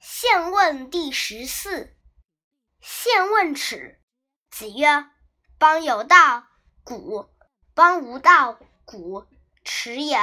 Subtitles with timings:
[0.00, 1.96] 宪问第十四。
[2.80, 4.00] 宪问耻。
[4.50, 5.06] 子曰
[5.58, 6.44] ：“邦有道，
[6.84, 7.30] 古；
[7.74, 9.26] 邦无道，古。
[9.64, 10.18] 耻也。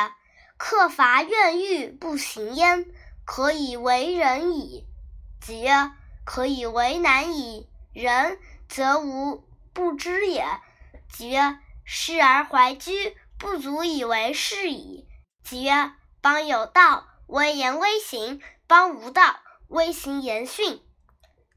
[0.57, 2.85] 克伐怨欲不行焉，
[3.25, 4.87] 可以为仁矣。”
[5.41, 5.91] 子曰
[6.23, 7.69] ：“可以为难矣。
[7.93, 9.43] 仁则无
[9.73, 10.45] 不知也。”
[11.09, 15.07] 子曰：“失而怀居，不足以为是矣。”
[15.43, 19.41] 子曰：“邦有道，威言威行；邦无道，
[19.73, 20.81] 微行言训。”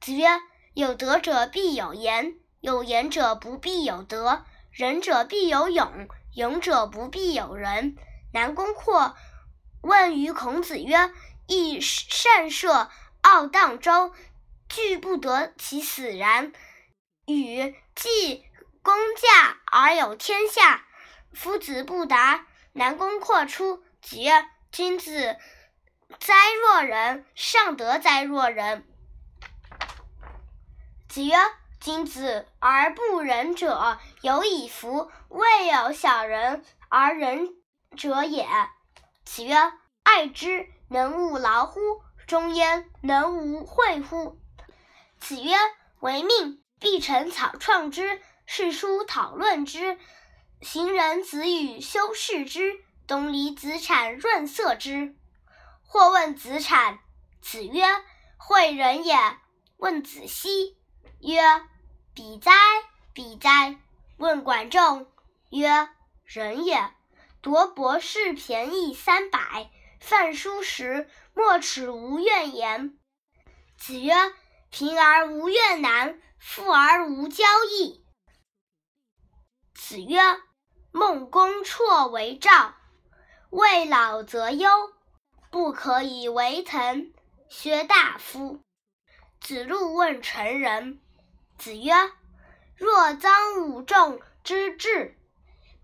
[0.00, 0.26] 子曰
[0.74, 7.96] ：“有德者必有言，有言者不必有德；仁者必有勇，勇者不必有仁。”
[8.32, 9.16] 南宫括
[9.82, 11.12] 问于孔子曰
[11.46, 12.90] ：“益善射，
[13.22, 14.12] 傲荡周，
[14.68, 16.52] 惧不得其死然。
[17.26, 18.44] 与既
[18.82, 20.84] 公驾而有天下，
[21.32, 25.36] 夫子不答。”南宫括出，子曰：“君子
[26.18, 27.24] 哉若人！
[27.34, 28.86] 尚德哉若人！”
[31.08, 31.34] 子曰
[31.80, 37.54] ：“君子而不仁者有以夫，未有小人而仁
[37.96, 38.46] 者也。”
[39.24, 39.54] 子曰
[40.02, 41.80] ：“爱之，能勿劳乎？
[42.26, 44.38] 忠焉，能无惠乎？”
[45.18, 45.56] 子曰
[46.00, 49.98] ：“为命，必成草创之，世书讨论之，
[50.60, 55.16] 行人子语修饰之，东篱子产润色之。”
[55.96, 56.98] 或问子产，
[57.40, 57.82] 子曰
[58.38, 59.16] ：“诲人也。”
[59.80, 60.76] 问子西。
[61.20, 61.40] 曰：
[62.12, 62.52] 比哉，
[63.14, 63.80] 比哉！
[64.18, 65.10] 问管仲，
[65.48, 65.88] 曰：
[66.26, 66.92] 仁也。
[67.40, 72.98] 夺博士便宜三百，饭疏食，莫耻无怨言。
[73.78, 74.12] 子曰：
[74.68, 78.04] 贫而无怨难，富而无骄易。
[79.72, 80.20] 子曰：
[80.92, 82.74] 孟公绰为赵，
[83.48, 84.68] 未老则忧，
[85.56, 87.14] 不可以为臣。
[87.48, 88.60] 薛大夫。
[89.40, 91.00] 子路问成人。
[91.56, 91.94] 子曰
[92.76, 95.16] ：“若臧武仲之志，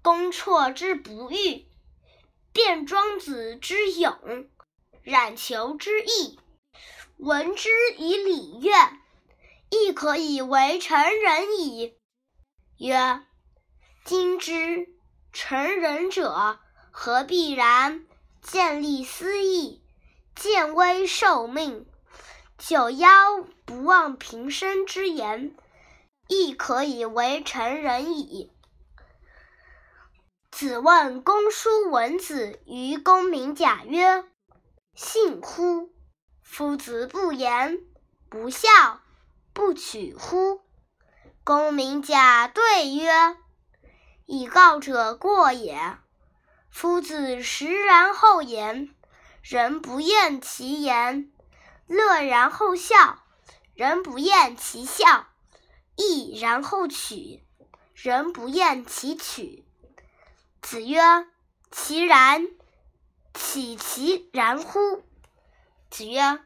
[0.02, 1.66] 公绰之不欲，
[2.52, 4.46] 卞庄子之勇，
[5.04, 6.38] 冉求之义，
[7.16, 8.98] 闻之以礼乐，
[9.70, 11.96] 亦可以为成人矣。”
[12.76, 13.22] 曰
[14.04, 14.86] ：“今之
[15.32, 18.04] 成人者，何必然？
[18.42, 19.82] 见利思义，
[20.34, 21.86] 见危受命，
[22.58, 25.54] 九夭不忘平生之言。”
[26.28, 28.50] 亦可以为成人矣。
[30.50, 34.24] 子问公叔文子于公明贾曰
[34.94, 35.90] ：“信乎？
[36.42, 37.80] 夫子不言，
[38.30, 39.02] 不孝，
[39.52, 40.62] 不取乎？”
[41.44, 43.36] 公明贾对曰
[44.24, 45.98] ：“以告者过也。
[46.72, 48.92] 夫子实然后言，
[49.42, 51.30] 人不厌其言；
[51.86, 53.22] 乐然后笑，
[53.74, 55.28] 人不厌其笑。”
[55.94, 57.44] 义然后取，
[57.94, 59.64] 人不厌其取。
[60.62, 60.98] 子曰
[61.70, 62.48] ：“其然，
[63.34, 65.04] 岂其然乎？”
[65.90, 66.40] 子曰：“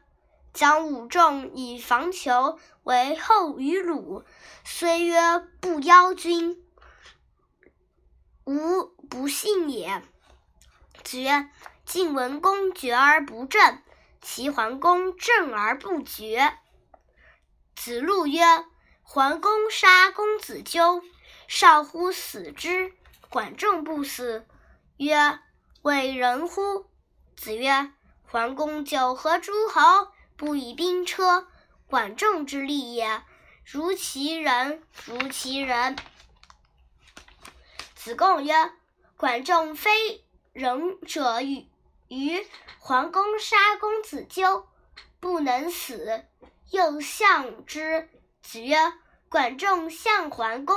[0.53, 4.25] 将武仲以防求为后于鲁，
[4.65, 6.61] 虽曰不邀君，
[8.43, 10.03] 吾不信也。”
[11.07, 11.49] 子曰
[11.87, 13.81] ：“晋文公决而不正，
[14.21, 16.57] 齐桓公正而不决。”
[17.77, 18.43] 子路曰。
[19.09, 21.01] 桓公杀公子纠，
[21.47, 22.93] 少乎死之。
[23.29, 24.45] 管仲不死，
[24.97, 25.39] 曰
[25.81, 26.87] ：“为人乎？”
[27.37, 27.93] 子曰
[28.29, 31.47] ：“桓公九合诸侯，不以兵车，
[31.87, 33.23] 管仲之利也。
[33.63, 35.95] 如其人，如其人。”
[37.95, 38.53] 子贡曰
[39.15, 40.26] ：“管仲非
[40.57, 41.67] 仁者与？
[42.07, 42.43] 于
[42.79, 44.67] 桓公杀公子纠，
[45.19, 46.25] 不能死，
[46.71, 48.09] 又相之。”
[48.41, 48.75] 子曰
[49.29, 50.75] ：“管仲相桓公，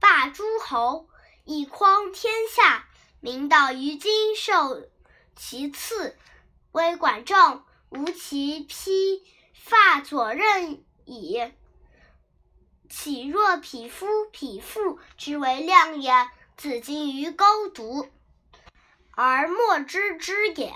[0.00, 1.08] 霸诸侯，
[1.44, 2.88] 以匡天下。
[3.20, 4.82] 民道于今，受
[5.36, 6.18] 其次，
[6.72, 9.22] 威管仲，无其披
[9.54, 11.52] 发左衽矣。
[12.88, 16.10] 岂若匹夫、匹妇之为量也？
[16.56, 18.08] 子今于沟渎，
[19.14, 20.72] 而莫知之也。”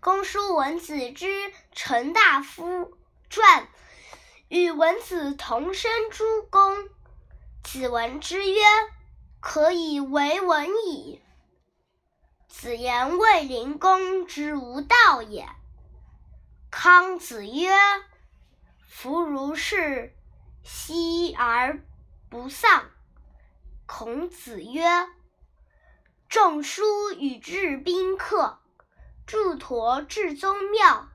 [0.00, 2.96] 公叔文子之臣大夫
[3.28, 3.68] 传。
[4.48, 6.88] 与文子同生诸公，
[7.62, 8.60] 子闻之曰
[9.40, 11.20] ：“可以为文矣。”
[12.48, 15.46] 子言卫灵公之无道也。
[16.70, 17.70] 康子曰
[18.88, 20.14] ：“夫如是，
[20.62, 21.84] 息而
[22.30, 22.86] 不丧。”
[23.84, 24.82] 孔子曰
[26.28, 28.58] ：“仲舒与至宾客，
[29.26, 31.08] 祝陀至宗庙，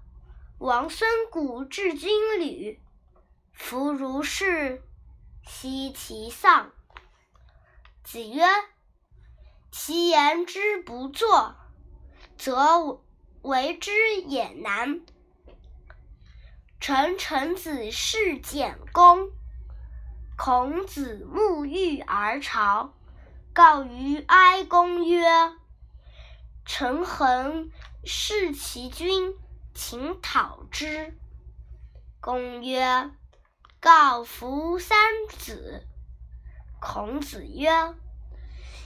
[0.57, 2.81] 王孙贾至军旅，
[3.51, 4.81] 夫如是，
[5.45, 6.71] 奚其丧？”
[8.03, 8.43] 子曰
[9.71, 11.55] ：“其言之不作，
[12.35, 12.99] 则
[13.43, 15.01] 为之也难。”
[16.81, 19.31] 臣臣子事简公。
[20.35, 22.95] 孔子沐浴而朝，
[23.53, 25.27] 告于哀公曰
[26.65, 27.69] ：“臣恒
[28.03, 29.37] 视其君，
[29.75, 31.15] 请讨之。”
[32.19, 33.11] 公曰
[33.79, 34.97] ：“告夫三
[35.29, 35.87] 子。”
[36.81, 37.93] 孔子曰：“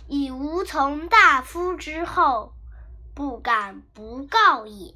[0.10, 2.54] 以吾从大夫之后，
[3.16, 4.94] 不敢不告也。”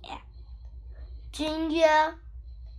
[1.32, 2.18] 君曰：“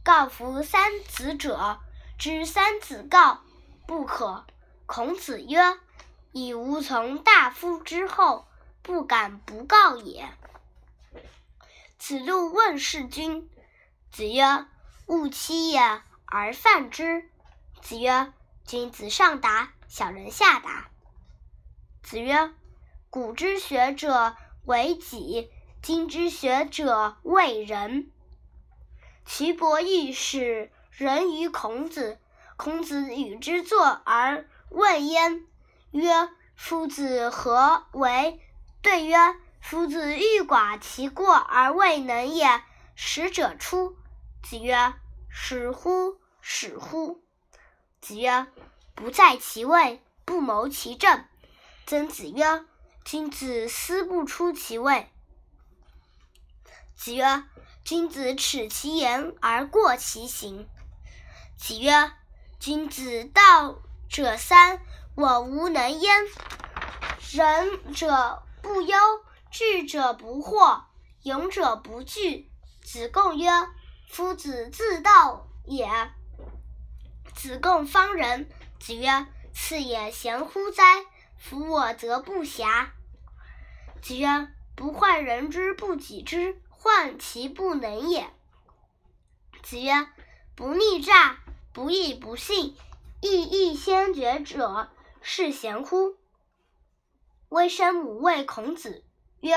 [0.05, 1.81] 告夫三子者，
[2.19, 3.41] 知三子告。”
[3.89, 4.45] 不可。
[4.85, 5.59] 孔子曰
[6.33, 8.49] ：“以无从大夫之后，
[8.83, 10.29] 不敢不告也。”
[11.99, 13.49] 子路问事君。
[14.11, 14.67] 子曰
[15.07, 17.31] ：“勿欺也，而犯之。”
[17.81, 18.33] 子曰
[18.67, 20.91] ：“君子上达，小人下达。”
[22.03, 22.53] 子曰
[23.09, 25.51] ：“古之学者为己，
[25.83, 28.11] 今之学者为人。”
[29.25, 32.19] 岐伯益使人于孔子。
[32.57, 35.47] 孔子与之坐而问焉，
[35.93, 38.41] 曰：“夫子何为？”
[38.83, 39.17] 对曰
[39.63, 42.63] ：“夫子欲寡其过而未能也。”
[42.97, 43.97] 使者出。
[44.43, 44.95] 子曰
[45.31, 46.19] ：“使乎！
[46.41, 47.23] 使乎！”
[48.03, 48.47] 子曰
[48.95, 51.25] ：“不在其位，不谋其政。”
[51.87, 52.65] 曾子曰
[53.05, 55.11] ：“君子思不出其位。”
[56.97, 57.45] 子曰
[57.85, 60.69] ：“君子耻其言而过其行。”
[61.57, 62.13] 子曰。
[62.61, 64.81] 君子道者三，
[65.15, 66.27] 我无能焉。
[67.33, 68.97] 仁者不忧，
[69.51, 70.83] 智者不惑，
[71.23, 72.51] 勇者不惧。
[72.83, 73.51] 子贡曰
[74.09, 75.89] ：“夫子自道也。”
[77.35, 78.49] 子贡方人。
[78.81, 81.05] 子曰：“次也贤乎哉？
[81.39, 82.89] 夫我则不暇。”
[84.03, 88.31] 子曰：“不患人之不己知，患其不能也。”
[89.63, 89.93] 子曰
[90.57, 91.39] ：“不逆诈。”
[91.75, 92.77] 不义不信，
[93.23, 94.91] 义亦先觉者，
[95.23, 96.17] 是贤乎？
[97.49, 99.05] 微生母谓孔子
[99.41, 99.55] 曰：“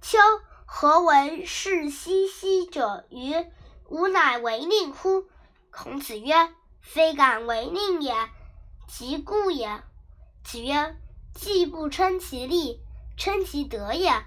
[0.00, 0.18] 丘
[0.64, 3.34] 何为是兮兮者于
[3.88, 5.26] 吾乃为令乎？”
[5.70, 8.14] 孔子曰：“非敢为令也，
[8.88, 9.82] 其故也。”
[10.44, 10.96] 子曰
[11.34, 12.80] ：“既不称其力，
[13.16, 14.24] 称其德也。”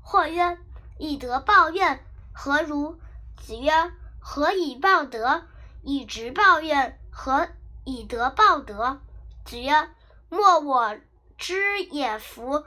[0.00, 0.58] 或曰
[0.98, 2.98] ：“以德报怨，何如？”
[3.36, 3.72] 子曰
[4.20, 5.46] ：“何以报德？”
[5.82, 7.48] 以直报怨，何
[7.84, 9.00] 以德报德？
[9.44, 9.90] 子曰
[10.30, 10.96] ：“莫我
[11.36, 12.64] 知也夫。”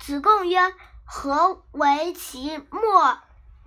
[0.00, 0.58] 子贡曰
[1.04, 3.18] ：“何为其莫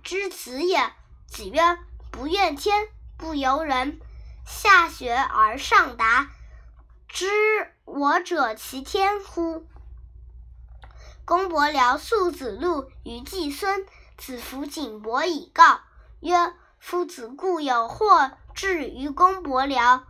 [0.02, 0.92] 之子也？”
[1.28, 1.78] 子曰
[2.10, 4.00] ：“不怨天，不尤人，
[4.46, 6.30] 下学而上达，
[7.08, 7.26] 知
[7.84, 9.66] 我者其天乎？”
[11.24, 13.86] 公伯僚宿子路于季孙，
[14.16, 15.80] 子服景伯以告
[16.20, 20.00] 曰：“夫子固有惑。”至于公伯僚，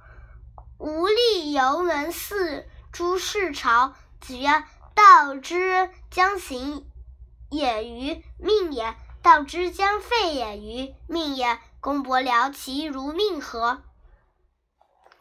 [0.79, 3.95] 无力犹能似诸事朝。
[4.21, 4.65] 子曰
[4.95, 6.87] ：“道之将行
[7.51, 11.59] 也于命也，道之将废也于命也。
[11.81, 13.83] 公伯僚其如命何？”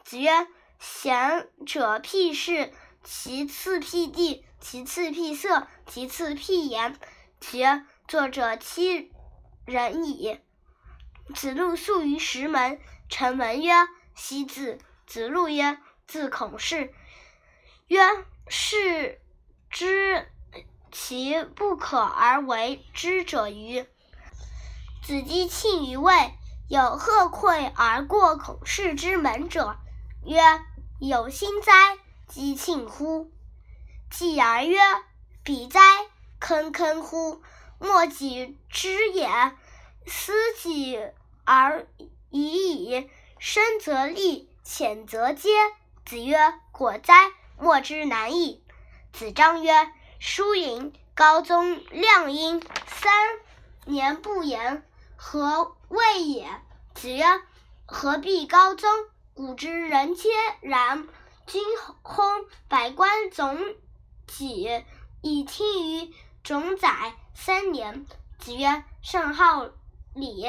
[0.04, 0.48] 子曰
[0.78, 2.72] ：“贤者辟事，
[3.04, 6.98] 其次辟地，其次辟色，其次辟言。”
[7.40, 7.62] 其
[8.08, 9.12] 作者七
[9.64, 10.40] 人矣。
[11.34, 12.80] 子路宿于石门。
[13.08, 13.72] 臣闻曰
[14.16, 16.92] ：“昔子。”子路曰：“自孔氏。”
[17.88, 18.00] 曰
[18.48, 19.20] ：“是
[19.70, 20.28] 知
[20.90, 23.86] 其不可而为之者欤？”
[25.02, 26.34] 子姬庆于卫，
[26.68, 29.76] 有贺馈而过孔氏之门者，
[30.24, 30.40] 曰
[31.00, 31.98] ：“有心哉，
[32.28, 33.30] 姬庆乎！”
[34.10, 34.78] 继而曰
[35.44, 35.80] ：“彼哉，
[36.40, 37.42] 坑坑乎！
[37.78, 39.28] 莫己知也，
[40.06, 40.98] 斯己
[41.44, 41.86] 而。”
[42.28, 43.08] 已矣，
[43.38, 45.48] 深则利，浅则揭。
[46.04, 46.36] 子曰
[46.72, 47.14] ：“果哉，
[47.56, 48.64] 莫之难矣。”
[49.14, 49.72] 子张曰
[50.18, 53.12] ：“叔允、高宗亮阴三
[53.84, 56.48] 年不言，何谓也？”
[56.94, 57.24] 子曰
[57.86, 58.90] ：“何必高宗？
[59.34, 60.30] 古之人皆
[60.60, 61.06] 然。
[61.46, 61.62] 君
[62.02, 63.56] 薨，百官总
[64.26, 64.84] 己，
[65.22, 68.04] 以听于冢宰三年。”
[68.40, 69.68] 子曰：“圣好
[70.12, 70.44] 礼。”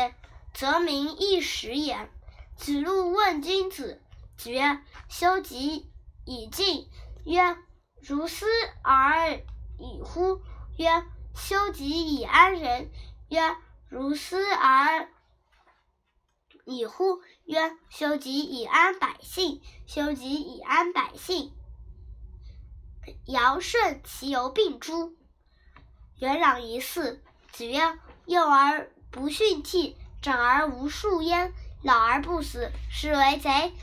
[0.55, 2.09] 则民一时也。
[2.55, 4.01] 子路问君子，
[4.37, 4.79] 子曰
[5.09, 5.91] ：“修己
[6.25, 6.89] 以敬。”
[7.25, 7.57] 曰
[8.01, 8.45] ：“如斯
[8.83, 9.41] 而
[9.77, 10.41] 已乎？”
[10.77, 11.03] 曰
[11.35, 12.89] ：“修己以安人。”
[13.29, 13.55] 曰
[13.89, 15.09] ：“如斯而
[16.65, 17.21] 已乎？
[17.45, 19.61] 曰：修己以安百姓。
[19.85, 21.53] 修己以安百姓，
[23.25, 25.15] 尧舜其犹病诸？
[26.19, 27.21] 元攘一嗣。
[27.53, 31.53] 子曰：幼而不训悌，长而无术焉，
[31.83, 33.73] 老而不死，是为贼。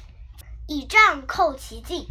[0.67, 2.07] 以杖扣其颈。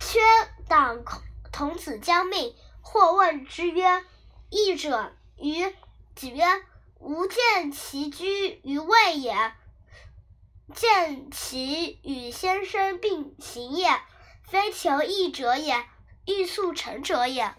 [0.00, 0.20] 缺
[0.68, 1.04] 党
[1.52, 4.04] 童子将命，或问之曰
[4.50, 5.74] ：“义者于？”
[6.14, 6.44] 子曰
[7.00, 9.54] ：“吾见其居于位也，
[10.74, 14.00] 见其与先生并行也，
[14.44, 15.84] 非求义者也，
[16.26, 17.54] 欲速成者也。”